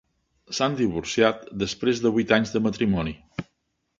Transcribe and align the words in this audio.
S'han 0.59 0.77
divorciat 0.79 1.43
després 1.65 2.03
de 2.05 2.13
vuit 2.17 2.35
anys 2.39 2.57
de 2.57 2.61
matrimoni. 2.69 3.13